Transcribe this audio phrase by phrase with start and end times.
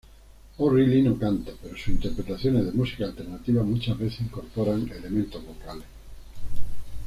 [0.57, 5.85] O´Riley no canta, pero sus interpretaciones de música alternativa muchas veces incorporan elementos vocales.